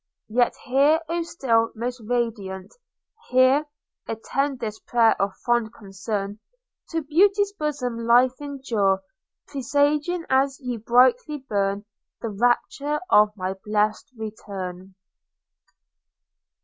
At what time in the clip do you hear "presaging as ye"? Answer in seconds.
9.49-10.77